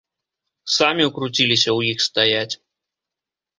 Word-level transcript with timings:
Самі 0.75 1.03
ўкруціліся 1.09 1.69
ў 1.77 1.93
іх 1.93 1.97
стаяць. 2.09 2.51